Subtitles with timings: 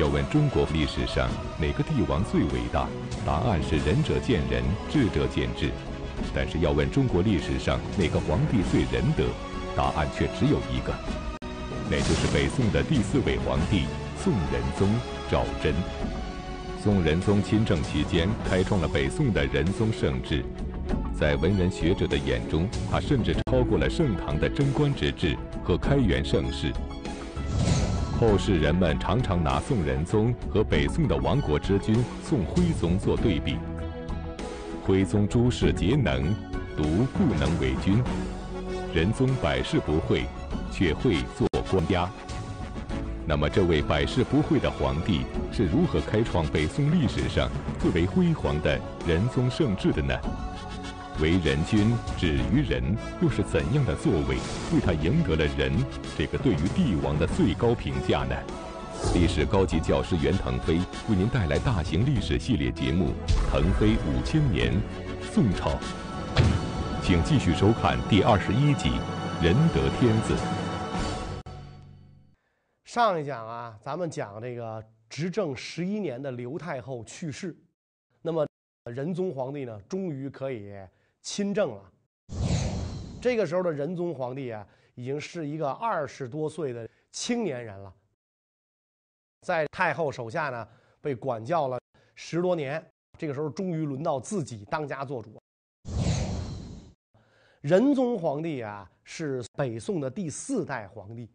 [0.00, 1.28] 要问中国历史上
[1.60, 2.88] 哪个帝王最伟大，
[3.26, 5.68] 答案是仁者见仁，智者见智。
[6.34, 9.24] 但是要问中国历史上哪个皇帝最仁德，
[9.76, 10.94] 答案却只有一个，
[11.90, 13.84] 那就是北宋的第四位皇帝
[14.18, 14.88] 宋仁宗
[15.30, 15.74] 赵祯。
[16.82, 20.42] 宋仁宗亲政期间，开创了北宋的仁宗盛制，
[21.14, 26.72] 在文人学者的眼中，他甚至超过了盛唐的贞观之治和开元盛世。
[28.20, 33.56] 后世人们常常拿宋仁宗和北宋的亡国之君宋徽宗做对比。
[34.84, 36.24] 徽宗诸事皆能，
[36.76, 36.82] 独
[37.16, 37.94] 不能为君；
[38.92, 40.26] 仁宗百事不会，
[40.70, 42.06] 却会做官家。
[43.26, 50.14] 那么，这位百事不会的皇帝是如何开创北宋历史上最为辉煌的仁宗盛治的呢？
[51.20, 54.36] 为人君，止于仁，又是怎样的作为，
[54.72, 55.70] 为他赢得了“仁”
[56.16, 58.34] 这个对于帝王的最高评价呢？
[59.14, 60.78] 历史高级教师袁腾飞
[61.08, 63.12] 为您带来大型历史系列节目
[63.50, 64.72] 《腾飞五千年·
[65.30, 65.70] 宋朝》，
[67.02, 68.88] 请继续收看第二十一集
[69.44, 70.34] 《仁德天子》。
[72.86, 77.54] 上一讲啊，咱们讲这个执政十一年的刘太后去世，
[78.22, 78.46] 那么
[78.90, 80.72] 仁宗皇帝呢，终于可以。
[81.22, 81.92] 亲政了。
[83.20, 87.94] 这个时候的仁宗皇帝啊，已经是一个二十多岁的青年人了，
[89.42, 90.66] 在太后手下呢，
[91.00, 91.78] 被管教了
[92.14, 92.84] 十多年。
[93.18, 95.38] 这个时候，终于轮到自己当家做主。
[97.60, 101.28] 仁宗皇帝啊，是北宋的第四代皇帝。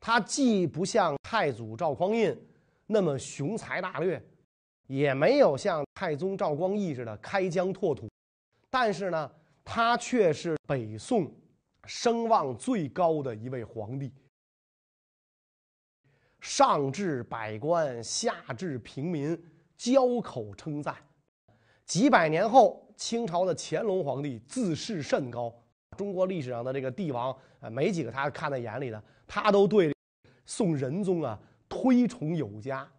[0.00, 2.36] 他既不像太祖赵匡胤
[2.86, 4.20] 那么雄才大略。
[4.88, 8.08] 也没有像太宗赵光义似的开疆拓土，
[8.70, 9.30] 但是呢，
[9.62, 11.30] 他却是北宋
[11.84, 14.10] 声望最高的一位皇帝，
[16.40, 19.38] 上至百官，下至平民，
[19.76, 20.96] 交口称赞。
[21.84, 25.54] 几百年后，清朝的乾隆皇帝自视甚高，
[25.98, 29.94] 中国历史上的这个帝王啊，没几个他看在眼里的，他都对
[30.46, 31.38] 宋仁宗啊
[31.68, 32.90] 推崇有加。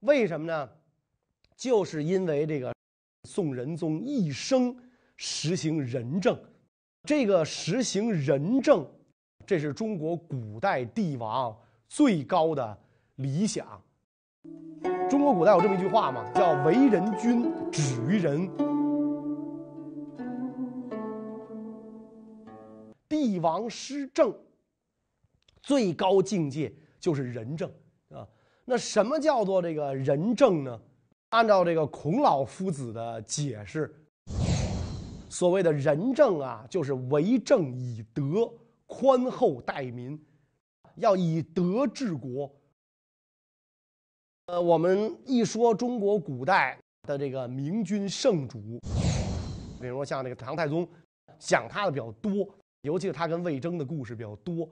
[0.00, 0.70] 为什么呢？
[1.58, 2.72] 就是因为这个
[3.28, 4.74] 宋仁宗一生
[5.16, 6.40] 实行仁政，
[7.02, 8.88] 这个实行仁政，
[9.44, 11.54] 这是中国古代帝王
[11.88, 12.78] 最高的
[13.16, 13.82] 理想。
[15.10, 18.48] 中国古代有这么一句话嘛，叫“为人君，止于仁”。
[23.08, 24.32] 帝王施政
[25.60, 27.68] 最高境界就是仁政
[28.10, 28.24] 啊。
[28.64, 30.80] 那什么叫做这个仁政呢？
[31.30, 33.94] 按照这个孔老夫子的解释，
[35.28, 38.50] 所谓的仁政啊，就是为政以德，
[38.86, 40.18] 宽厚待民，
[40.96, 42.50] 要以德治国。
[44.46, 48.80] 呃，我们一说中国古代的这个明君圣主，
[49.78, 50.88] 比如说像这个唐太宗，
[51.38, 52.48] 讲他的比较多，
[52.80, 54.66] 尤其是他跟魏征的故事比较多。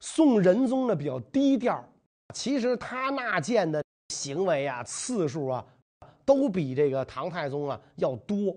[0.00, 1.82] 宋仁宗呢比较低调，
[2.34, 3.82] 其实他纳谏的。
[4.10, 5.64] 行为啊，次数啊，
[6.26, 8.54] 都比这个唐太宗啊要多，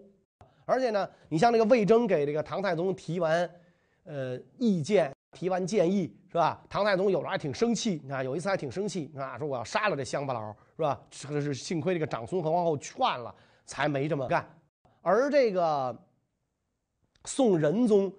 [0.65, 3.49] 而且呢，你像这个魏征给这个唐太宗提完，
[4.03, 6.59] 呃，意见，提完建议，是吧？
[6.67, 10.99] 唐太宗有时候还挺生气啊，有一次还挺生气啊，说我要杀了这乡巴佬，是吧？
[11.11, 13.33] 这是幸亏这个长孙和皇后劝了，
[13.65, 14.43] 才没这么干。
[15.01, 15.95] 而这个
[17.25, 18.11] 宋仁宗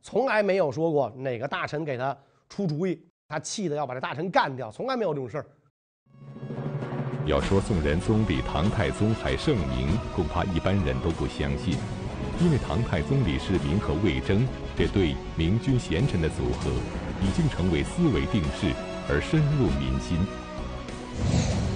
[0.00, 2.16] 从来没有说过哪个大臣给他
[2.48, 5.46] 出主意，他气得要把这大臣干掉，从来没有这种事儿。
[7.28, 11.76] 要说宋仁宗比唐太宗还圣明，恐怕一般人都不相信，
[12.40, 16.70] 因为唐太宗李世民和魏征这对明君贤臣的组合，
[17.20, 18.72] 已经成为思维定势
[19.10, 20.16] 而深入民心。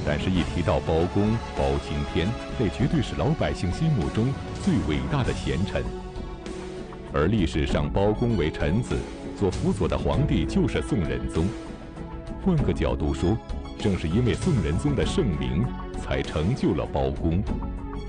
[0.07, 2.27] 但是，一提到包公、包青天，
[2.59, 4.33] 那绝对是老百姓心目中
[4.65, 5.85] 最伟大的贤臣。
[7.13, 8.97] 而历史上，包公为臣子，
[9.39, 11.47] 做辅佐的皇帝就是宋仁宗。
[12.43, 13.37] 换个角度说。
[13.83, 15.67] 正是因为宋仁宗的盛名，
[15.99, 17.43] 才成就了包公。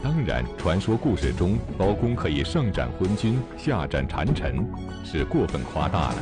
[0.04, 4.64] 当然，传说故事中包公可以上斩昏君，下斩谗臣，
[5.04, 6.16] 是过分夸大了。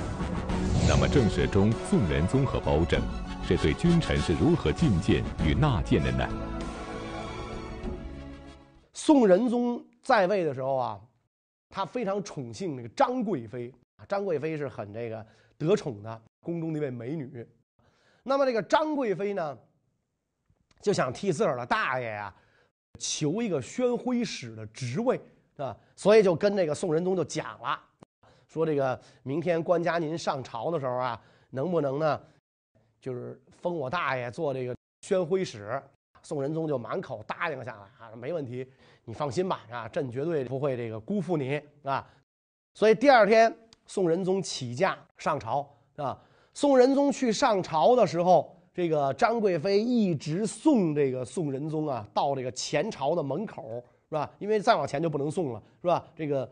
[0.88, 3.02] 那么正史中宋仁宗和包拯
[3.46, 6.26] 这对君臣是如何进谏与纳谏的呢？
[8.94, 10.98] 宋仁宗在位的时候啊，
[11.70, 15.26] 他非常宠幸那个张贵妃啊，张贵妃是很这个
[15.58, 17.46] 得宠的宫中那位美女。
[18.24, 19.58] 那么这个张贵妃呢，
[20.82, 22.34] 就想替自个儿的大爷呀
[23.00, 25.20] 求一个宣徽使的职位，
[25.58, 27.80] 啊，所以就跟这个宋仁宗就讲了，
[28.48, 32.22] 说这个明天官家您上朝的时候啊，能不能呢
[33.00, 35.82] 就是封我大爷做这个宣徽使。
[36.24, 38.72] 宋仁宗就满口答应下来啊，没问题，
[39.06, 42.08] 你放心吧啊，朕绝对不会这个辜负你啊。
[42.76, 43.52] 所以第二天，
[43.88, 46.22] 宋仁宗起驾上朝啊。
[46.54, 54.30] 宋仁宗去上朝的时候，这个张贵妃一直送这个宋仁宗啊到这个前朝的门口，是吧？
[54.40, 56.04] 因为再往前就不能送了，是吧？
[56.16, 56.50] 这个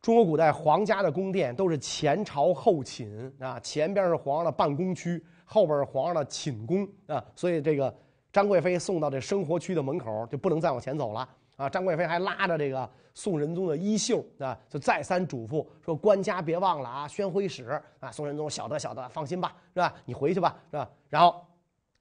[0.00, 5.22] 中国古代皇家的宫殿都是前朝后寝啊，前边是皇上的办公区。
[5.52, 7.92] 后边是皇上的寝宫啊，所以这个
[8.32, 11.28] 张贵妃送到这生活区的门口就不能再往前走了
[11.60, 11.68] 啊。
[11.68, 19.94] 张贵妃还拉着这个宋仁宗的衣袖啊，就再三嘱咐说：“官家别忘了啊，宣徽使啊。”宋仁宗晓得晓得，放心吧，是吧？
[20.04, 20.90] 你回去吧，是吧？
[21.08, 21.44] 然后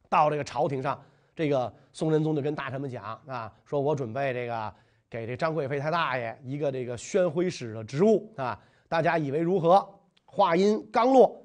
[0.07, 0.99] 到这个朝廷上，
[1.35, 4.73] 这个宋仁宗就跟大臣们讲啊，说我准备这个
[5.09, 9.87] 给这张贵妃太大爷一个这个宣徽使的职务啊，大家以为如何？
[10.31, 11.35] 话音刚落。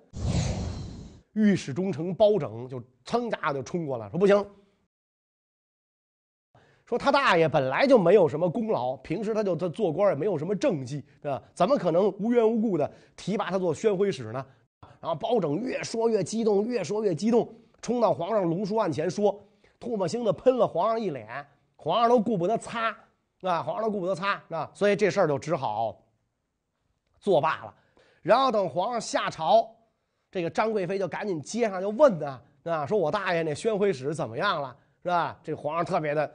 [1.33, 4.47] 御史中丞包拯就噌家就冲过来，说：“不行，
[6.87, 11.43] 说他大爷本来就没有什么功劳，平时他就他做官也没有什么政绩，对吧？
[11.55, 14.47] 怎么可能无缘无故的提拔他做宣徽使呢？”
[15.01, 17.53] 然后包拯越说越激动，越说越激动，
[17.83, 19.39] 冲到皇上龙书案前说
[19.81, 21.47] ：“唾沫星子喷了皇上一脸，
[21.77, 22.89] 皇上都顾不得擦，
[23.43, 26.01] 啊，皇上都顾不得擦，啊，所以这事儿就只好
[27.19, 27.75] 作罢了。
[28.23, 29.71] 然后等皇上下朝。”
[30.31, 35.39] 这个张贵妃就赶紧接上，就问呢，啊，说我大爷那宣徽使怎么样了，是吧？
[35.45, 36.29] 这皇上特别的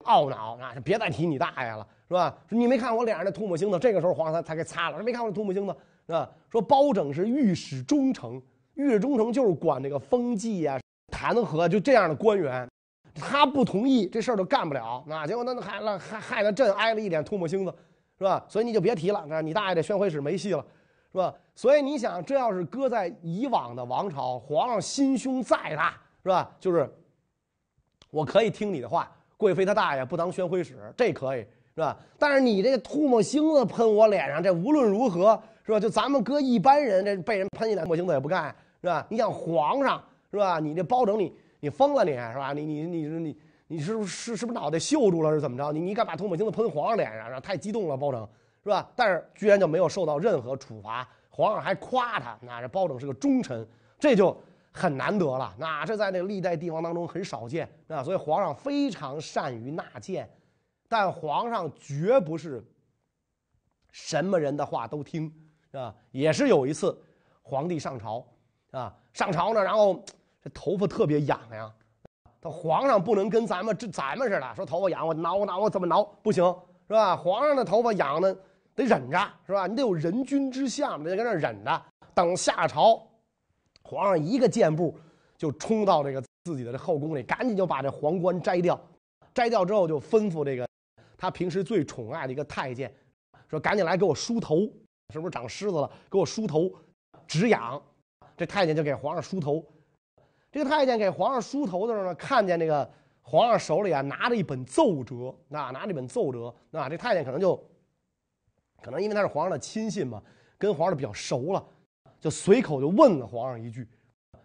[0.00, 2.36] 懊恼啊，就别再提你大爷了，是吧？
[2.48, 5.76] 你没看我脸上那唾沫星子，这个时候皇上才才给擦了，没看我唾沫星子，
[6.06, 6.30] 是吧？
[6.50, 8.40] 说包拯是御史中丞，
[8.74, 10.78] 御史中丞就是管这个封记啊、
[11.10, 12.68] 弹劾就这样的官员，
[13.14, 17.74] 他不同意这事儿就干不了，那结果那害了害害得朕挨了一脸唾沫星子，
[18.18, 18.44] 是吧？
[18.48, 20.64] 所以你就别提了，那你大爷这宣徽使没戏了。
[21.12, 21.32] 是吧？
[21.54, 26.50] 所以你想，这要是搁在以往的王朝，皇上心胸再大，是吧？
[26.58, 26.92] 就是
[28.10, 29.08] 我可以听你的话，
[29.44, 31.40] 贵妃她大爷不当宣徽使，这可以，
[31.74, 31.94] 是吧？
[32.18, 35.78] 但是你这个唾沫星子喷我脸上，这无论如何，是吧？
[35.78, 38.46] 就咱们搁一般人，这被人喷一脸唾沫星子也不干，
[38.80, 39.06] 是吧？
[39.10, 40.58] 你想皇上，是吧？
[40.58, 41.30] 你这包拯，你
[41.60, 42.54] 你疯了，你是吧？
[42.54, 43.36] 你你你你
[43.66, 45.70] 你是不是是不是脑袋锈住了，是怎么着？
[45.72, 47.38] 你你敢把唾沫星子喷皇上脸上？
[47.42, 48.26] 太激动了，包拯。
[48.62, 48.88] 是吧？
[48.96, 53.66] 但是居然就没有受到任何处罚，皇上还夸他，那这包拯是个忠臣，
[53.98, 54.34] 这就
[54.74, 55.54] 很难得了。
[55.56, 60.28] 那这在那个历代帝王当中很少见啊，所以皇上非常善于纳谏，
[60.88, 62.62] 但皇上绝不是
[63.92, 65.32] 什么人的话都听，
[65.70, 65.94] 是吧？
[66.10, 67.00] 也是有一次，
[67.40, 68.26] 皇帝上朝
[68.72, 70.02] 啊，上朝呢，然后
[70.42, 71.72] 这头发特别痒痒，
[72.40, 76.44] 他皇上不能跟咱们这咱们似的，说头发痒我挠我挠我怎么挠不行，
[76.88, 77.16] 是吧？
[77.16, 78.36] 皇上的头发痒呢。
[78.76, 79.16] 得忍着
[79.46, 79.68] 是吧？
[79.68, 81.82] 你得有人君之相，你得跟那忍着。
[82.12, 83.00] 等下朝，
[83.84, 84.96] 皇上一个箭步
[85.36, 88.78] 就冲到这个自己的这后宫里，赶紧就把这皇冠摘掉。
[89.32, 90.66] 摘掉之后，就吩咐这个
[91.16, 92.92] 他平时最宠爱的一个太监，
[93.48, 94.60] 说：“赶紧来给我梳头，
[95.12, 95.90] 是不是长虱子了？
[96.10, 96.72] 给我梳头，
[97.26, 97.80] 止痒。”
[98.36, 99.64] 这太监就给皇上梳头。
[100.50, 102.88] 这个太监给皇上梳头的时候呢，看见这个
[103.22, 107.62] 皇上手里啊拿着一本奏折，那拿着一本奏折，那这太监可能就。
[108.82, 110.22] 可能因为他是皇上的亲信嘛，
[110.58, 111.66] 跟皇上比较熟了，
[112.24, 113.86] 就随口就问了皇上一句，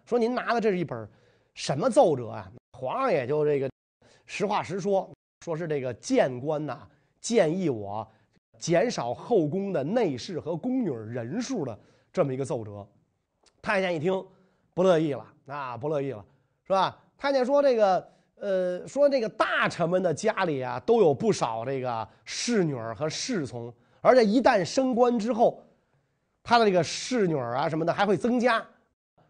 [0.04, 1.08] 说：“您拿的这是一本
[1.54, 3.70] 什么奏折啊？”皇上也就这个
[4.26, 5.10] 实话实说，
[5.42, 6.86] 说是这个谏官呐
[7.22, 8.06] 建议我
[8.58, 11.78] 减少后宫的内侍和宫女人数的
[12.12, 12.86] 这么一个奏折。
[13.62, 14.22] 太监一听
[14.74, 16.22] 不乐意了，啊，不乐意了，
[16.66, 17.02] 是吧？
[17.16, 23.72] 太监说：“这个，呃，说这个大臣们的家里啊，都有不少这个侍女和侍从。”
[24.02, 25.62] 而且一旦升官之后，
[26.42, 28.64] 他的这个侍女啊什么的还会增加。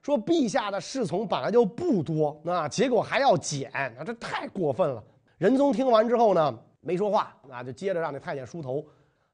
[0.02, 5.04] 说陛下的侍从本来就不多啊，结果还要减，啊，这太过分了。
[5.36, 8.82] 仁宗听完之后呢，没说话，啊，就接着让这太监梳头。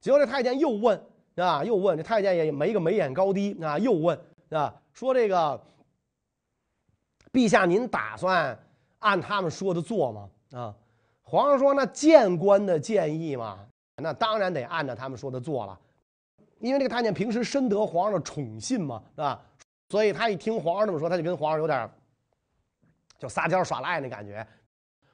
[0.00, 1.00] 结果这太监又问
[1.36, 4.18] 啊，又问这太监也没个眉眼高低啊，又问
[4.50, 5.60] 啊，说这个
[7.32, 8.58] 陛下您打算
[8.98, 10.28] 按他们说的做吗？
[10.50, 10.74] 啊，
[11.22, 13.60] 皇上说那谏官的建议嘛。
[14.02, 15.78] 那当然得按照他们说的做了，
[16.58, 19.40] 因为这个太监平时深得皇上的宠信嘛，是吧？
[19.88, 21.88] 所以他一听皇上这么说，他就跟皇上有点
[23.18, 24.46] 就撒娇耍赖那感觉，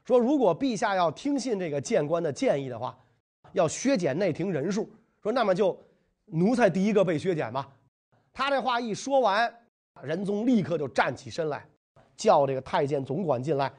[0.04, 2.96] 说如果陛下要听信这个谏官的建议的话，
[3.52, 4.88] 要削减内廷人数，
[5.20, 5.78] 说那么就
[6.26, 7.68] 奴才第一个被削减吧。
[8.32, 9.52] 他这话一说完，
[10.02, 11.66] 仁宗立刻就站起身来，
[12.16, 13.70] 叫这个太监总管进来，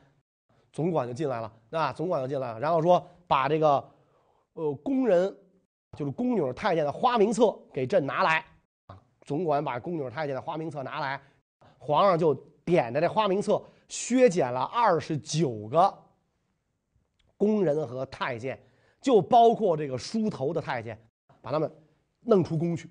[0.72, 3.90] 总管就进来了，啊，总管就进来了，然后说把这个。
[4.56, 5.36] 呃，宫人
[5.96, 8.44] 就是宫女太监的花名册给朕拿来
[8.88, 9.00] 啊！
[9.22, 11.22] 总管把宫女太监的花名册拿来，
[11.78, 12.34] 皇上就
[12.66, 15.94] 点着这花名册削减了二十九个
[17.38, 18.60] 宫人和太监，
[19.02, 21.00] 就包括这个梳头的太监，
[21.42, 21.72] 把他们
[22.22, 22.90] 弄出宫去。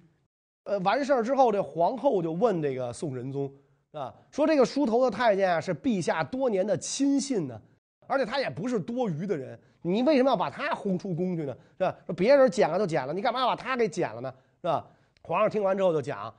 [0.65, 3.53] 呃，完事儿之后，这皇后就问这个宋仁宗
[3.91, 7.61] 啊，说这个梳头的太监啊是陛下多年的亲信呢，
[8.07, 11.55] 而且他也不是多余的人，你为什么要把他轰出宫去呢？
[11.77, 11.97] 是吧？
[12.07, 14.35] 说别人剪了就剪了，你干嘛把他给剪了呢？
[14.61, 14.87] 是吧？
[15.23, 16.35] 皇上听完之后就讲，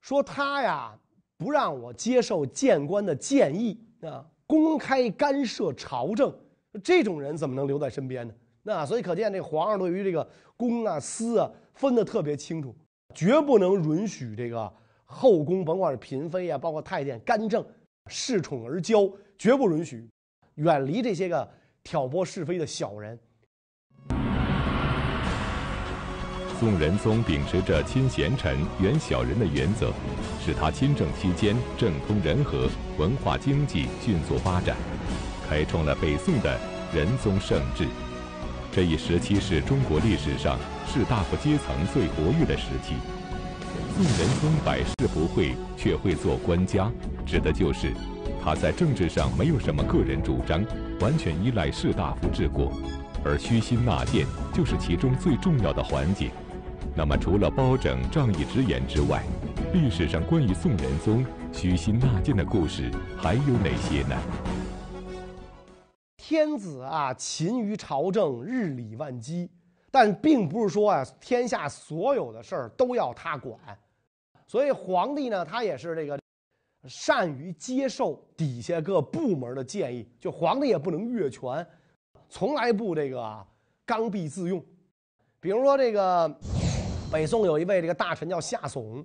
[0.00, 0.98] 说他呀
[1.36, 6.34] 不让我接受谏官的建议啊，公开干涉朝政，
[6.82, 8.34] 这种人怎么能留在身边呢？
[8.62, 12.74] 那所以可见这皇上对于这个公啊私啊分得特别清楚。
[13.14, 14.72] 绝不能允许这个
[15.04, 17.62] 后宫，甭管是嫔妃啊，包括太监干政，
[18.10, 20.08] 恃宠而骄，绝不允许，
[20.54, 21.46] 远离这些个
[21.84, 23.18] 挑拨是非的小人。
[26.58, 29.92] 宋仁宗秉持着亲贤臣、远小人的原则，
[30.44, 34.76] 使他亲政期间政通人和，文化经济迅速发展，
[35.48, 36.56] 开创了北宋的
[36.94, 37.88] 仁宗盛治。
[38.70, 42.94] 这一时期是中国历史上士大夫阶层最活跃的时期。
[43.96, 46.88] 宋仁宗百事不会，却会做官家，
[47.26, 47.92] 指的就是
[48.42, 50.64] 他在政治上没有什么个人主张，
[51.02, 52.70] 完全依赖士大夫治国，
[53.24, 56.30] 而虚心纳谏就是其中最重要的环节。
[56.94, 59.24] 那么，除了包拯仗义直言之外，
[59.74, 64.16] 历史上关于宋仁宗虚心纳谏的故事还有哪些呢？
[66.16, 69.50] 天子啊，勤于朝政，日理万机，
[69.90, 73.58] 但并不是说啊，天下所有的事儿都要他管。
[74.46, 76.16] 所以皇帝呢，他也是这个
[76.88, 81.66] 善于接受底下各部门的建议，就皇帝也不能越权，
[82.28, 83.46] 从来不这个
[83.86, 84.64] 刚愎自用。
[85.38, 86.28] 比如说这个
[87.10, 89.04] 北宋有一位这个大臣叫夏竦，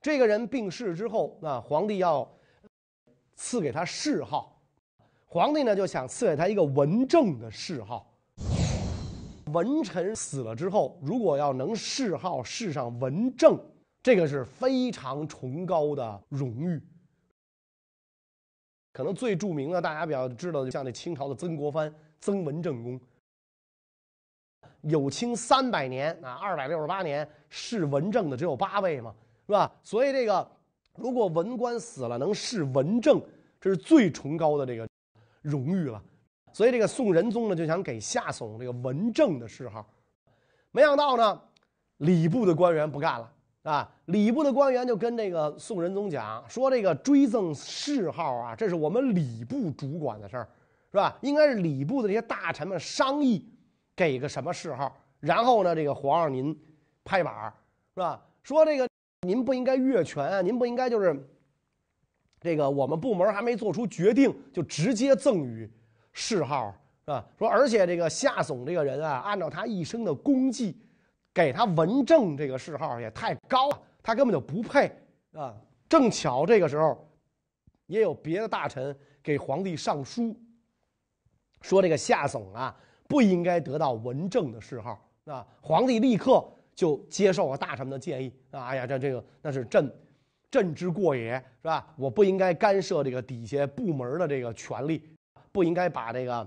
[0.00, 2.28] 这个人病逝之后，那，皇帝要
[3.36, 4.60] 赐给他谥号。
[5.26, 8.12] 皇帝呢就想赐给他一个文正的谥号。
[9.46, 13.58] 文臣死了之后，如果要能谥号谥上文正，
[14.02, 16.80] 这个是非常崇高的荣誉。
[18.92, 23.00] 可能最著名的，大家比较知道，就像那清朝的曾国藩，曾文正公。
[24.82, 29.14] 有清三百年啊，二百六十八年谥文正的只有八位嘛，
[29.46, 29.72] 是吧？
[29.82, 30.50] 所以这个
[30.96, 33.22] 如果文官死了能谥文正，
[33.60, 34.86] 这是最崇高的这个。
[35.40, 36.00] 荣誉了，
[36.52, 39.84] 所以这个宋仁宗呢就想给夏竦这个文正的谥号，
[40.70, 41.42] 没想到呢，
[41.96, 43.28] 礼部的官员不干了
[43.62, 43.88] 啊！
[44.06, 50.48] 礼部的官员就跟这个宋仁宗讲说：“这个追赠谥号啊，这是我们礼部主管的事儿，
[50.90, 51.16] 是吧？
[51.22, 53.48] 应该是礼部的这些大臣们商议，
[53.94, 56.58] 给个什么谥号，然后呢，这个皇上您
[57.04, 57.52] 拍板，
[57.94, 58.20] 是吧？
[58.42, 58.88] 说这个
[59.26, 61.16] 您不应该越权啊，您不应该就是。”
[62.44, 65.70] 这个我们部门还没做出决定，就直接赠予
[66.12, 67.24] 谥号，是吧？
[67.38, 70.76] 说而且这个夏总这个人啊，按照他一生的功绩，
[71.34, 74.92] 给他文正这个谥号也太高了，他根本就不配
[75.32, 75.54] 啊！
[75.88, 77.08] 正巧这个时候，
[77.86, 80.36] 也有别的大臣给皇帝上书，
[81.60, 82.76] 说这个夏总啊
[83.08, 85.46] 不应该得到文正的谥号啊！
[85.60, 88.64] 皇帝立刻就接受了大臣们的建议啊！
[88.66, 89.92] 哎呀，这这个那是朕。
[90.50, 91.94] 朕之过也是吧？
[91.96, 95.02] 我不应该干涉这个底下部门的这个权利，
[95.50, 96.46] 不应该把这个，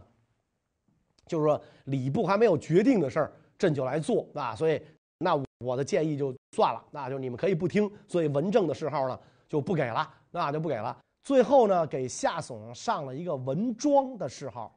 [1.26, 4.56] 就是说礼部还没有决定的事儿，朕就来做啊。
[4.56, 4.82] 所以，
[5.18, 7.90] 那我的建议就算了，那就你们可以不听。
[8.08, 10.98] 所以文正的谥号呢就不给了，那就不给了。
[11.24, 14.72] 最后呢，给夏竦上了一个文庄的谥号。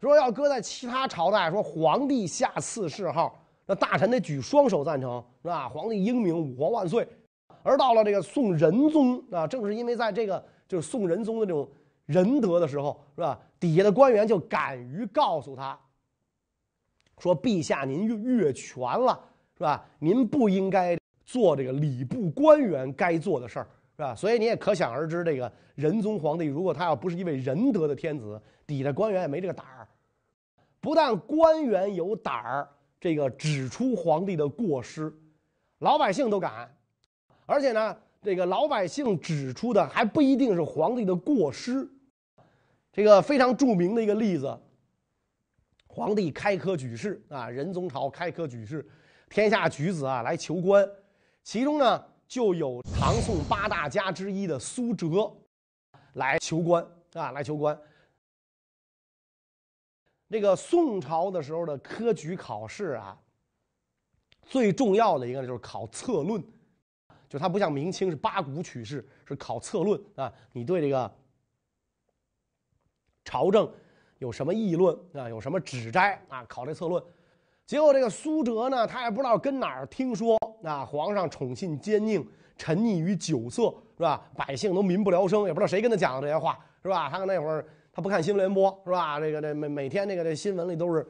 [0.00, 3.36] 说要搁在其他朝代，说皇帝下赐谥号，
[3.66, 5.68] 那大臣得举双手赞成，是吧？
[5.68, 7.08] 皇帝英明，武皇万岁。
[7.64, 11.68] 而到了这个宋仁宗啊，正是因为在这个就是宋仁宗的这种
[12.06, 13.40] 仁德的时候，是吧？
[13.58, 15.76] 底下的官员就敢于告诉他，
[17.18, 19.18] 说：“陛下您越越权了，
[19.56, 19.84] 是吧？
[19.98, 24.14] 您不应该做这个礼部官员该做的事儿，是吧？
[24.14, 29.86] 所以你也可想而知，这个仁宗皇帝如果他要不是一位仁德的天子，底下官员也没这个胆儿。
[30.80, 32.68] 不但官员有胆儿，
[33.00, 35.12] 这个指出皇帝的过失，
[35.80, 36.72] 老百姓都敢。”
[37.46, 41.88] 而且呢，这个老百姓指出的还不一定是皇帝的过失。
[42.92, 44.58] 这个非常著名的一个例子，
[45.88, 48.86] 皇帝开科举试啊，仁宗朝开科举试，
[49.28, 50.88] 天下举子啊来求官，
[51.42, 55.34] 其中呢就有唐宋八大家之一的苏辙
[56.12, 57.76] 来求官啊，来求官。
[60.30, 63.18] 这个宋朝的时候的科举考试啊，
[64.42, 66.42] 最重要的一个就是考策论。
[67.30, 70.32] 就他不像明清是八股取士，是考策论啊。
[70.52, 71.14] 你对这个
[73.24, 73.70] 朝政
[74.18, 75.28] 有什么议论啊？
[75.28, 76.44] 有什么指摘啊？
[76.48, 77.02] 考这策论。
[77.66, 83.64] 结果这个苏辙呢，他也不知道跟哪儿听说啊，皇上宠信奸佞，沉溺于酒色，
[83.96, 84.22] 是吧？
[84.34, 87.10] 百姓都民不聊生，也不知道谁跟他讲的这些话，是吧？
[87.10, 89.20] 他那会儿他不看新闻联播，是吧？
[89.20, 91.06] 这个这每每天这个这新闻里都是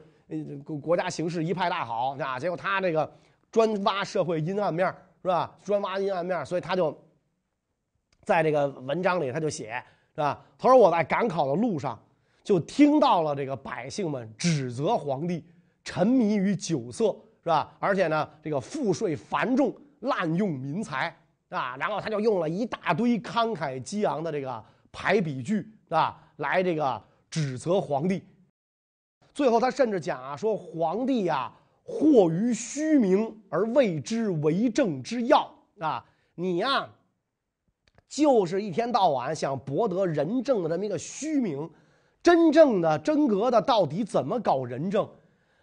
[0.65, 3.09] 国国家形势一派大好啊，结果他这个
[3.49, 4.85] 专挖社会阴暗面，
[5.21, 5.55] 是吧？
[5.63, 6.95] 专挖阴暗面，所以他就
[8.23, 9.81] 在这个文章里他就写，
[10.13, 10.39] 是吧？
[10.57, 11.97] 他说我在赶考的路上
[12.43, 15.43] 就听到了这个百姓们指责皇帝。
[15.81, 17.05] 沉迷于酒色
[17.41, 17.75] 是吧？
[17.79, 21.15] 而且呢，这个赋税繁重，滥用民财
[21.49, 21.75] 啊。
[21.77, 25.55] 然后他就用了一大堆慷慨激昂的这个排比句
[25.85, 28.23] 是吧，来这个指责皇帝。
[29.33, 31.51] 最后他甚至讲啊，说皇帝呀，
[31.83, 36.05] 惑于虚名而谓之为政之要啊。
[36.35, 36.87] 你呀，
[38.07, 41.67] 就是一天到晚想博得仁政的这么一个虚名，
[42.21, 45.09] 真正的真格的到底怎么搞仁政？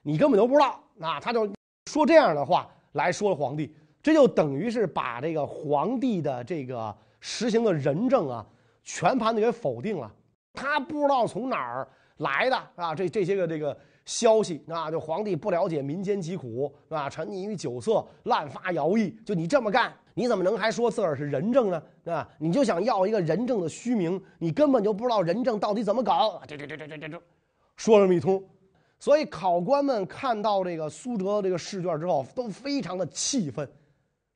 [0.03, 1.51] 你根本都不知道，那他就
[1.91, 8.47] 说这样的话来说皇帝，这就等于是把这个皇帝的这个实行的仁政啊，
[8.85, 10.13] 全盘的给否定了。
[10.55, 19.11] 他不知道从哪儿来的啊，这这些个这个消息啊，就皇帝不了解民间疾苦啊，沉溺于酒色，滥发徭役。
[19.27, 21.83] 就你这么干，你怎么能还说自个儿是仁政呢？
[22.03, 26.41] 对吧，你就想要一个仁政的虚名，你根本就不知道仁政到底怎么搞。
[26.49, 27.23] 这这这这这这这，
[27.77, 28.43] 说了这么一通。
[28.99, 33.67] 所以考官们看到这个苏辙这个试卷之后，都非常的气愤，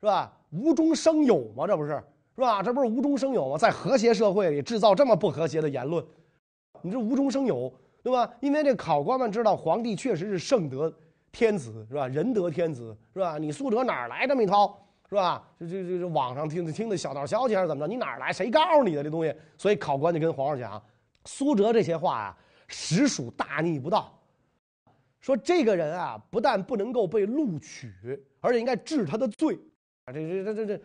[0.01, 0.31] 是吧？
[0.51, 1.67] 无中生有吗？
[1.67, 1.93] 这不是，
[2.35, 2.63] 是吧？
[2.63, 3.57] 这不是无中生有吗？
[3.57, 6.05] 在和谐社会里制造这么不和谐的言论，
[6.83, 7.73] 你这无中生有，
[8.03, 8.31] 对吧？
[8.41, 10.95] 因为这考官们知道皇帝确实是圣德
[11.33, 12.07] 天子，是吧？
[12.07, 13.39] 仁德天子，是吧？
[13.39, 14.79] 你苏辙哪来这么一套，
[15.11, 15.43] 是吧？
[15.59, 17.93] 这这这这网上听的听的小道消息还是怎么着？
[17.93, 18.33] 你哪来？
[18.33, 19.35] 谁告诉你的这东西？
[19.59, 20.81] 所以考官就跟皇上讲，
[21.25, 24.17] 苏辙这些话啊，实属大逆不道。
[25.21, 27.93] 说这个人啊，不但不能够被录取，
[28.41, 29.59] 而且应该治他的罪，
[30.05, 30.83] 啊，这这这这这，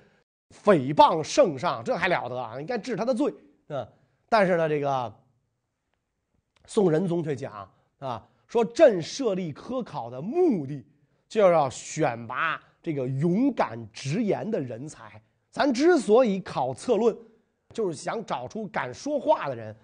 [0.52, 2.60] 诽谤圣上，这还了得啊？
[2.60, 3.32] 应该治他的罪，
[3.68, 3.88] 啊。
[4.28, 5.14] 但是呢，这个
[6.66, 7.70] 宋仁宗却讲
[8.00, 10.84] 啊，说朕设立科考的目的，
[11.28, 15.20] 就是要选拔这个勇敢直言的人才。
[15.50, 17.18] 咱之所以考策论，
[17.74, 19.76] 就是想找出敢说话的人。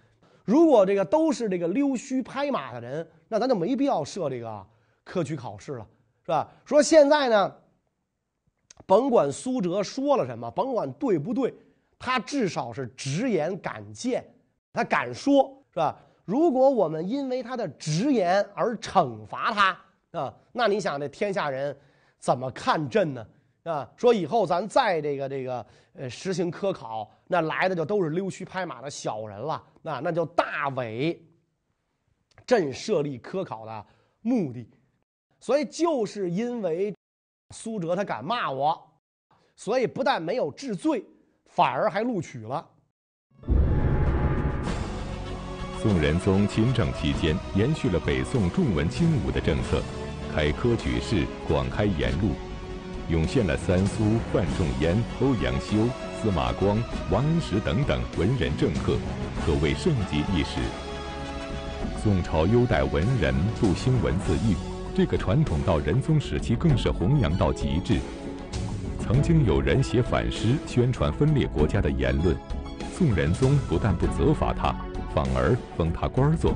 [0.45, 4.63] 如果这个都是这个溜须拍马的人，那咱就没必要设这个
[5.03, 5.87] 科举考试了，
[6.23, 6.47] 是吧？
[6.63, 7.55] 说现在呢，
[8.85, 11.51] 甭管苏辙说了什么，甭管对不对，
[11.97, 14.23] 他至少是直言敢谏，
[14.71, 15.97] 他敢说，是吧？
[16.23, 21.75] 如果我们因为他的直言而惩罚他啊，那你想这天下人
[22.21, 23.27] 怎么看朕呢？
[23.63, 31.19] 啊，说以后咱再这个这个呃实行科考，那来的就都是溜须拍马的小人了，那那就大违
[32.45, 33.85] 朕设立科考的
[34.21, 34.69] 目的。
[35.39, 36.95] 所以就是因为
[37.49, 38.79] 苏辙他敢骂我，
[39.55, 41.03] 所以不但没有治罪，
[41.45, 42.67] 反而还录取了。
[45.81, 49.81] 宋仁宗亲政期间，延续了北宋重文轻武的政策，
[50.33, 52.31] 开科举试，广开言路。
[53.09, 55.89] 涌现了三苏、范仲淹、欧阳修、
[56.21, 58.95] 司马光、王安石等等文人政客，
[59.45, 60.61] 可谓盛极一时。
[62.01, 64.55] 宋朝优待文人，不兴文字狱，
[64.95, 67.99] 这个传统到仁宗时期更是弘扬到极致。
[68.99, 72.35] 曾经有人写反诗，宣传分裂国家的言论，
[72.97, 74.73] 宋仁宗不但不责罚他，
[75.13, 76.53] 反而封他官儿做，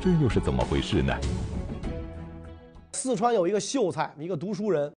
[0.00, 1.14] 这又是怎么回事呢？
[3.02, 4.92] 四川有一个秀才，一个读书人。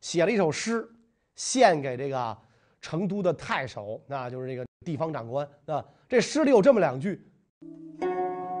[0.00, 0.88] 写了一首诗，
[1.34, 2.38] 献给这个
[2.80, 5.84] 成都的太守，那就是这个地方长官啊。
[6.08, 7.20] 这诗里有这么两句，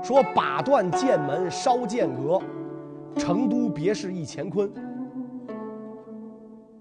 [0.02, 2.42] 说：“把断剑门烧剑阁，
[3.16, 4.68] 成都别是一乾坤。”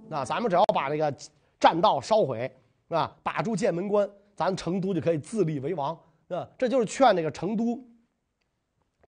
[0.09, 1.15] 那咱们只要把这个
[1.59, 2.51] 栈道烧毁，
[2.87, 5.95] 啊，把住剑门关，咱成都就可以自立为王，
[6.29, 7.79] 啊，这就是劝那个成都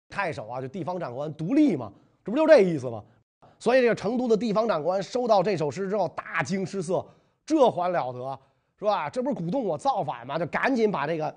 [0.08, 1.92] 太守啊，就地方长官独立嘛，
[2.24, 3.02] 这不就这意思吗？
[3.58, 7.06] 所以，这个成都的地方长官收到这首诗之后，大惊失色，
[7.46, 8.38] 这还了得，
[8.76, 9.08] 是吧？
[9.08, 10.36] 这不是鼓动我造反吗？
[10.36, 11.32] 就赶紧把这个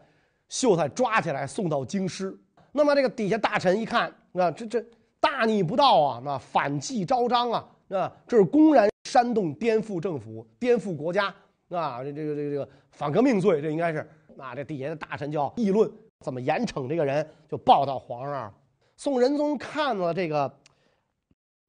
[0.49, 2.35] 秀才抓起来，送到京师。
[2.71, 4.83] 那么，这个底下大臣一看，啊，这这
[5.19, 11.27] 大逆不道啊，那反计昭彰啊，那，这是公然煽动、颠覆政府、颠覆国家
[11.69, 13.99] 啊，这这个这个这个反革命罪，这应该是
[14.39, 15.87] 啊，这底下的大臣就议论
[16.21, 18.51] 怎么严惩这个人，就报到皇上。
[18.97, 20.51] 宋仁宗看了这个。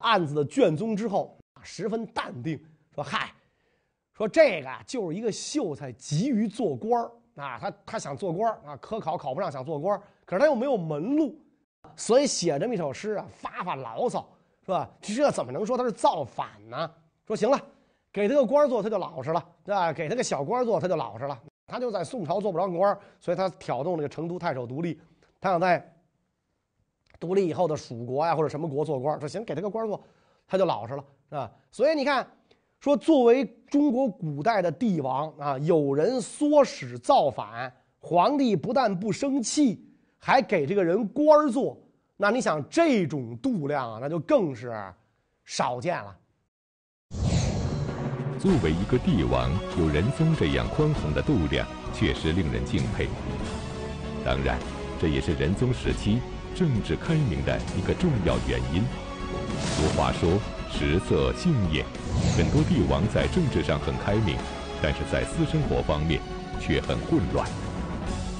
[0.06, 2.56] 案子的卷宗之后，十分淡定
[2.94, 3.32] 说：“嗨，
[4.12, 7.10] 说这个啊就是一个秀才急于做官儿
[7.42, 11.36] 啊，他他想做官啊，科考考不上想做官，可是他又没有门路，
[11.96, 14.28] 所以写这么一首诗啊，发发牢骚
[14.64, 14.88] 是吧？
[15.00, 16.88] 这怎么能说他是造反呢？
[17.26, 17.60] 说行了，
[18.12, 19.92] 给他个官做他就老实了，对吧？
[19.92, 21.36] 给他个小官做他就老实了。
[21.66, 25.00] 他就在宋朝做不着官，所以他挑动这个成都太守独立，
[25.40, 25.84] 他想在
[27.18, 30.02] 独立以后的蜀国呀或者什么国做官，说行，给他个官做，
[30.46, 31.50] 他就老实了，是吧？
[31.70, 32.26] 所以你看，
[32.80, 39.84] 说作为中国古代的帝王啊，有人唆使造反，皇帝不但不生气，
[40.18, 41.76] 还给这个人官儿做，
[42.16, 44.74] 那你想这种度量啊，那就更是
[45.44, 46.16] 少见了。
[48.38, 53.08] 作为一个帝王，有仁宗这样宽宏的度量，确实令人敬佩。
[54.24, 54.58] 当然，
[55.00, 56.20] 这也是仁宗时期
[56.56, 58.82] 政治开明的一个重要原因。
[59.60, 60.40] 俗话说
[60.72, 61.84] “食色性也”，
[62.36, 64.36] 很多帝王在政治上很开明，
[64.82, 66.20] 但是在私生活方面
[66.58, 67.46] 却很混乱。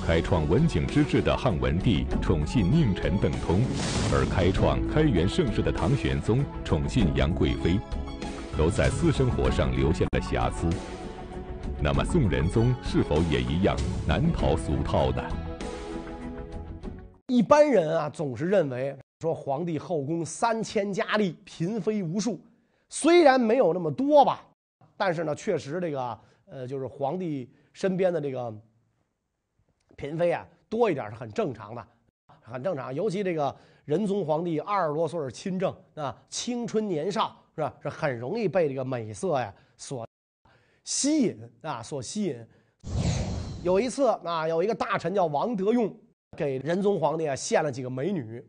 [0.07, 3.61] 开创文景之治的汉文帝宠信佞臣邓通，
[4.13, 7.79] 而开创开元盛世的唐玄宗宠信杨贵妃。
[8.57, 10.67] 都在私生活上留下了瑕疵，
[11.79, 13.77] 那么宋仁宗是否也一样
[14.07, 15.23] 难逃俗套呢？
[17.27, 22.41] 一般人啊，总是认为说皇帝后宫三千佳丽，嫔妃无数，
[22.89, 24.47] 虽然没有那么多吧，
[24.97, 28.55] 但是呢，确实这个呃，就是皇帝身边的这个
[29.97, 31.87] 嫔妃啊多一点是很正常的，
[32.43, 32.95] 很正常。
[32.95, 37.37] 尤其这个仁宗皇帝二十多岁亲政啊，青春年少。
[37.57, 37.75] 是吧？
[37.83, 40.07] 是很容易被这个美色呀所
[40.85, 42.47] 吸引啊，所吸引。
[43.63, 45.91] 有一次啊，有一个大臣叫王德用，
[46.37, 48.47] 给仁宗皇帝啊献了几个美女。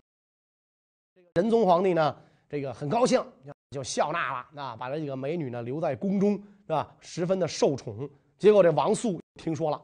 [1.36, 2.16] 仁宗皇帝呢，
[2.50, 3.24] 这个很高兴，
[3.72, 6.96] 就笑纳了啊，把这几个美女呢留在宫中，是吧？
[7.00, 8.10] 十分的受宠。
[8.38, 9.82] 结果这王素听说了，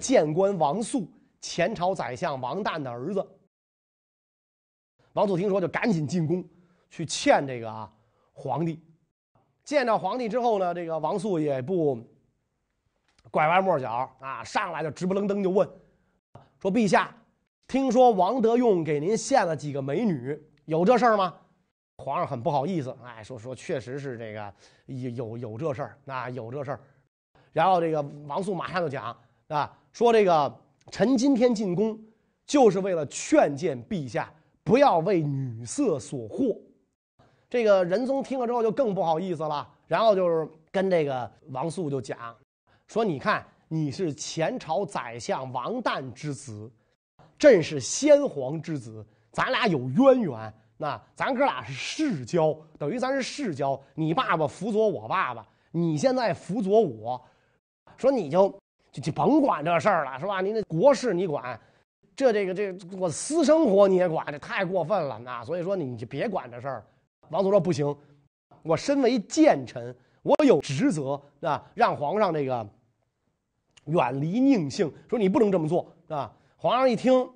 [0.00, 1.06] 谏官王素，
[1.40, 3.26] 前朝宰相王旦的儿子。
[5.12, 6.44] 王素听说就赶紧进宫。
[6.90, 7.92] 去劝这个啊，
[8.32, 8.82] 皇帝，
[9.62, 12.02] 见到皇帝之后呢，这个王素也不
[13.30, 15.68] 拐弯抹角啊，上来就直不愣登就问，
[16.60, 17.14] 说：“陛下，
[17.66, 21.34] 听说王德用给您献了几个美女，有这事儿吗？”
[21.98, 24.52] 皇上很不好意思，哎，说说确实是这个
[24.86, 26.80] 有有有这事儿，啊，有这事儿。
[27.52, 29.16] 然后这个王素马上就讲
[29.48, 31.98] 啊，说这个臣今天进宫，
[32.46, 36.56] 就是为了劝谏陛下不要为女色所惑。
[37.50, 42.36] 这个仁宗听了之后就更不好意思了，然后就是跟这个王素就讲，
[42.86, 46.70] 说你看你是前朝宰相王旦之子，
[47.38, 53.78] 朕是先皇之子，咱俩有渊源，那咱哥俩是世交，等于咱是世交。
[53.94, 57.22] 你爸爸辅佐我爸爸，你现在辅佐我，
[57.98, 58.48] 说你就
[58.90, 60.40] 就就甭管这事儿了，是吧？
[60.40, 61.60] 你那国事你管，
[62.16, 66.84] 这这个这我私生活你也管，这太过分了，那所以说你就别管这事儿。
[67.28, 67.94] 王肃说：“不行，
[68.62, 72.66] 我身为谏臣，我有职责啊，让皇上这个
[73.88, 74.90] 远离宁性。
[75.10, 77.28] 说你不能这么做，是吧？”皇上一听，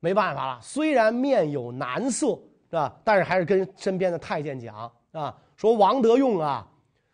[0.00, 2.94] 没办法了，虽然面有难色，是吧？
[3.04, 6.66] 但是还是跟身边的太监讲啊，说王德用啊，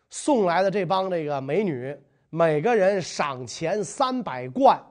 [0.09, 1.97] 送来的这帮这个美女，
[2.29, 4.81] 每个人赏钱三百贯，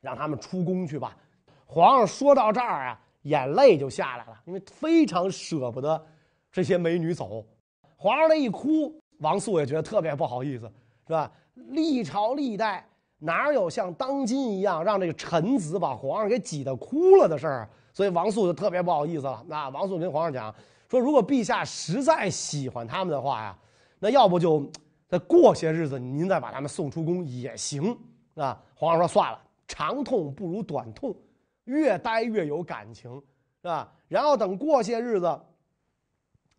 [0.00, 1.16] 让他们出宫去吧。
[1.66, 2.98] 皇上说到这儿啊。
[3.22, 6.04] 眼泪就下来了，因为非常舍不得
[6.50, 7.46] 这些美女走。
[7.96, 10.64] 皇上那一哭，王素也觉得特别不好意思，
[11.06, 11.30] 是吧？
[11.68, 12.86] 历朝历代
[13.18, 17.68] 哪有像当今一样让这个臣子把皇上给挤得哭了的事儿？
[17.92, 19.44] 所以王素就特别不好意思了。
[19.46, 20.54] 那王素跟皇上讲
[20.88, 23.58] 说：“如果陛下实在喜欢他们的话呀，
[23.98, 24.68] 那要不就
[25.08, 27.96] 再过些日子，您再把他们送出宫也行。”
[28.34, 31.14] 啊，皇上说：“算了，长痛不如短痛。”
[31.66, 33.08] 越待越有感情，
[33.62, 33.88] 是吧？
[34.08, 35.40] 然后等过些日子，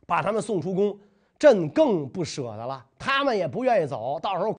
[0.07, 0.97] 把他们送出宫，
[1.37, 2.85] 朕更不舍得了。
[2.97, 4.55] 他们也不愿意走，到时候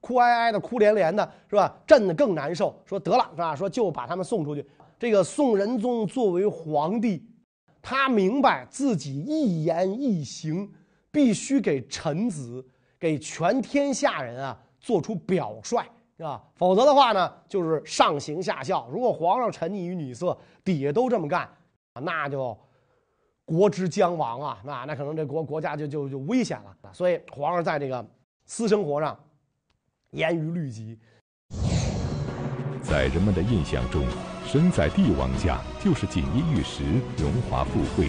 [0.00, 1.74] 哭哀哀的、哭连连的，是吧？
[1.86, 2.74] 朕更难受。
[2.84, 3.54] 说得了，是吧？
[3.54, 4.66] 说就把他们送出去。
[4.98, 7.24] 这个宋仁宗作为皇帝，
[7.80, 10.72] 他明白自己一言一行
[11.10, 12.66] 必须给臣子、
[12.98, 15.82] 给全天下人啊做出表率。
[16.16, 16.42] 是吧？
[16.56, 18.88] 否则的话呢，就是上行下效。
[18.90, 21.48] 如果皇上沉溺于女色，底下都这么干，
[22.02, 22.58] 那就
[23.44, 24.58] 国之将亡啊！
[24.64, 26.76] 那那可能这国国家就就就危险了。
[26.92, 28.04] 所以皇上在这个
[28.46, 29.16] 私生活上
[30.12, 30.98] 严于律己。
[32.82, 34.04] 在人们的印象中，
[34.46, 36.82] 身在帝王家就是锦衣玉食、
[37.18, 38.08] 荣华富贵。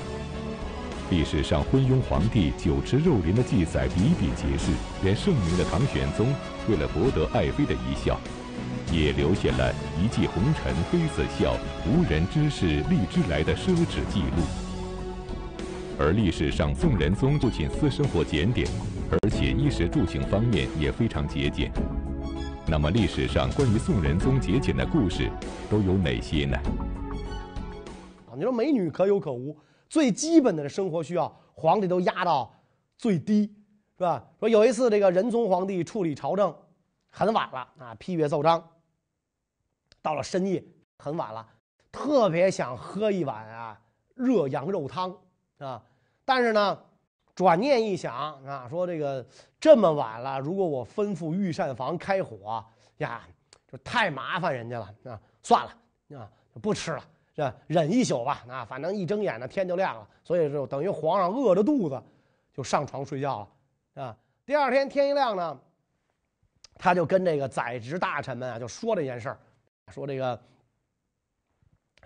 [1.09, 4.71] 历史上昏庸皇帝酒池肉林的记载比比皆是，
[5.03, 6.33] 连盛名的唐玄宗
[6.69, 8.19] 为了博得爱妃的一笑，
[8.91, 14.68] 也留下了一骑红尘妃子笑，无人知是荔枝来的奢侈记录。
[16.01, 18.65] 而历史上宋仁宗不仅私生活检点，
[19.11, 21.69] 而且衣食住行方面也非常节俭。
[22.65, 25.29] 那么历史上关于宋仁宗节俭的故事
[25.69, 26.57] 都有哪些呢？
[28.27, 29.57] 啊，你说美女可有可无。
[29.89, 32.49] 最基本的生活需要，皇帝都压到
[32.97, 33.53] 最低，
[33.97, 34.25] 是吧？
[34.39, 36.55] 说有一次，这个仁宗皇帝处理朝政
[37.09, 38.63] 很晚了啊，批阅奏章，
[40.01, 40.63] 到了深夜
[40.97, 41.45] 很晚了，
[41.91, 43.77] 特别想喝一碗啊
[44.15, 45.13] 热羊肉汤
[45.57, 45.83] 啊，
[46.29, 46.79] 但是呢，
[47.33, 48.13] 转念一想
[48.45, 49.25] 啊，说这个
[49.59, 52.63] 这么晚了，如果我吩咐御膳房开火
[52.97, 53.27] 呀，
[53.67, 56.29] 就太麻烦人家了啊，算了啊，
[56.61, 57.03] 不吃了。
[57.33, 61.99] 这忍一宿吧，啊，反正一睁眼呢天就亮了，所以就等于皇上饿着肚子
[62.53, 63.49] 就上床睡觉
[63.95, 64.15] 了，啊，
[64.45, 65.59] 第二天天一亮呢，
[66.75, 69.39] 他就跟这个宰执大臣们啊就说这件事儿，
[69.87, 70.39] 说这个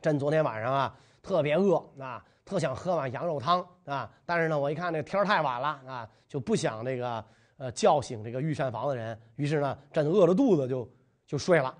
[0.01, 7.25] 朕昨天晚上啊特别饿啊，特想喝碗羊肉汤啊，但是呢我一看这天太晚了啊，就不想这个
[7.57, 10.89] 呃叫醒这个御膳房的人，于是呢朕饿着肚子就
[11.25, 11.75] 就睡了。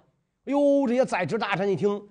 [0.45, 2.01] 哎呦，这些宰执大臣一听。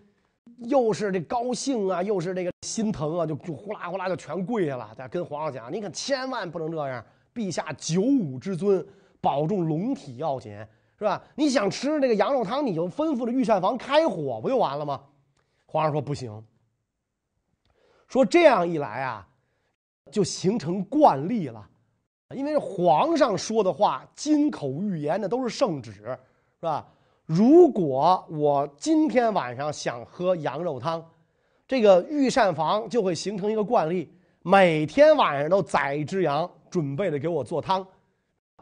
[0.66, 8.84] 又是这高兴啊，又是这个心疼啊，就就呼啦呼啦就全跪下了，在跟皇上讲：“你可千万不能这样，陛下九五之尊，
[9.20, 10.52] 保重龙体要紧，
[10.98, 11.20] 是吧？
[11.34, 15.00] 你想吃这个羊肉汤，你就吩咐着御膳房开火，不就完了吗？”
[15.66, 16.44] 皇上说：“不行。”
[18.12, 19.26] 说这样一来啊，
[20.10, 21.66] 就形成惯例了，
[22.34, 26.18] 因为皇上说的话，金口玉言的都是圣旨，是
[26.60, 26.86] 吧？
[27.24, 31.02] 如果我今天晚上想喝羊肉汤，
[31.66, 37.86] 这个御膳房就会形成一个惯例，每天晚上都宰一只羊，准备着给我做汤。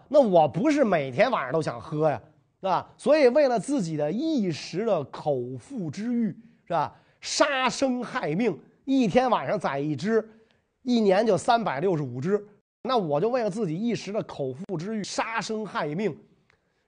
[0.06, 2.22] 那我不是每天晚上都想喝呀，
[2.60, 2.88] 是吧？
[2.96, 6.28] 所以为了自己的一时的口腹之欲，
[6.68, 6.94] 是吧？
[7.20, 8.56] 杀生害命，
[8.90, 10.28] 一天晚上宰一只，
[10.82, 12.44] 一年就三百六十五只。
[12.82, 16.12] 那我就为了自己一时的口腹之欲，杀生害命。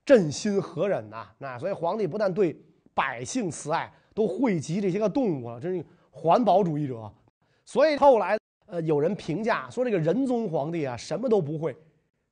[0.04, 1.28] 朕心何忍呐？
[1.38, 2.60] 那所以皇帝不但对
[2.92, 7.08] 百姓慈爱，都惠及这些个动物了，真是环保主义者。
[7.64, 8.36] 所以后来
[8.66, 11.76] 呃，有人评价说，这个仁宗皇帝啊，什么都不会，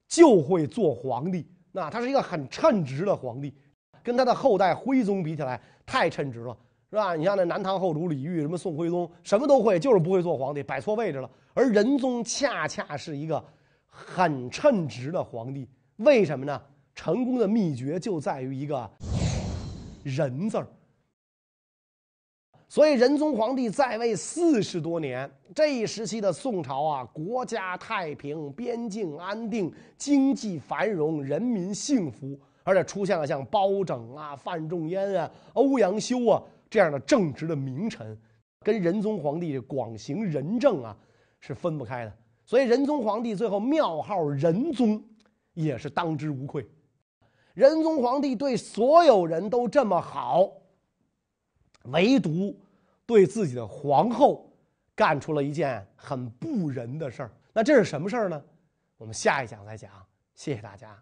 [0.09, 1.47] 就会做皇帝。
[1.71, 3.55] 那他是一个很称职的皇帝，
[4.03, 6.57] 跟他的后代徽宗比起来，太称职了，
[6.90, 7.14] 是吧？
[7.14, 11.31] 你像那南唐后主李煜，什么宋徽宗，什么都会，就是不会做皇帝，摆错位置了。
[11.55, 13.42] 而仁宗恰恰是一个
[13.87, 16.61] 很称职的皇帝，为什么呢？
[16.92, 18.90] 成功的秘诀就在于一个
[20.03, 20.66] “仁”字儿。
[22.68, 38.17] 所以仁宗皇帝在位四十多年，这一时期的宋朝啊，国家太平，边境安定，经济繁荣，人民幸福，而且出现了像包拯啊、范仲淹啊、欧阳修啊这样的正直的名臣，
[38.61, 40.97] 跟仁宗皇帝广行仁政啊
[41.41, 42.17] 是分不开的。
[42.45, 45.05] 所以仁宗皇帝最后庙号仁宗，
[45.53, 46.67] 也是当之无愧。
[47.55, 50.49] 仁宗皇帝对所有人都这么好，
[51.87, 52.57] 唯独
[53.05, 54.51] 对自己的皇后
[54.95, 57.31] 干出了一件很不仁的事儿。
[57.53, 58.43] 那这是什么事儿呢？
[58.97, 59.91] 我们下一讲再讲。
[60.35, 60.97] 谢谢大家。